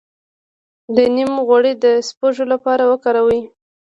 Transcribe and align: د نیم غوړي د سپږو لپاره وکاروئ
د 0.95 0.97
نیم 1.15 1.31
غوړي 1.47 1.73
د 1.83 1.85
سپږو 2.07 2.43
لپاره 2.53 2.83
وکاروئ 2.91 3.41